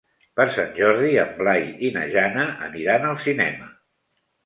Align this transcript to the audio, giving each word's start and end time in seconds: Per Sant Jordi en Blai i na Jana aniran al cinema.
Per 0.39 0.45
Sant 0.55 0.71
Jordi 0.79 1.11
en 1.25 1.37
Blai 1.43 1.69
i 1.89 1.93
na 1.99 2.07
Jana 2.17 2.49
aniran 2.71 3.09
al 3.15 3.25
cinema. 3.31 3.73